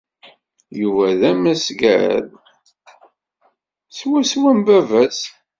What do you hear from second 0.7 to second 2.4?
Yuba d amasgad,